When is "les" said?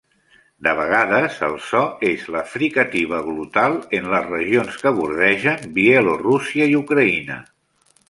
4.15-4.27